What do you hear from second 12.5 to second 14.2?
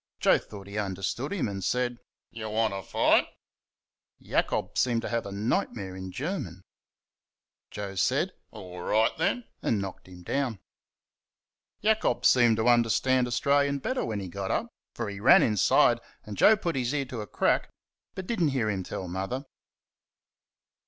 to understand Australian better when